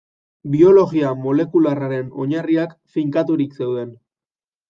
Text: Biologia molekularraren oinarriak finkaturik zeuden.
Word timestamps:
Biologia 0.53 1.11
molekularraren 1.25 2.09
oinarriak 2.23 2.73
finkaturik 2.95 3.55
zeuden. 3.61 3.93